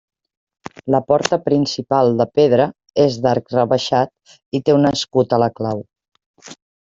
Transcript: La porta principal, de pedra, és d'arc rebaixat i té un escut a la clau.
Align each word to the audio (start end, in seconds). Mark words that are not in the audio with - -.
La 0.93 1.01
porta 1.11 1.37
principal, 1.49 2.09
de 2.21 2.27
pedra, 2.39 2.65
és 3.03 3.19
d'arc 3.27 3.53
rebaixat 3.57 4.35
i 4.61 4.63
té 4.71 4.77
un 4.79 4.89
escut 4.93 5.37
a 5.39 5.41
la 5.47 5.51
clau. 5.61 5.85